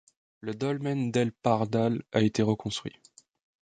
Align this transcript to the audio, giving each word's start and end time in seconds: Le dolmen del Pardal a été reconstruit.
Le 0.39 0.55
dolmen 0.55 1.11
del 1.11 1.31
Pardal 1.31 2.01
a 2.11 2.21
été 2.21 2.41
reconstruit. 2.41 2.95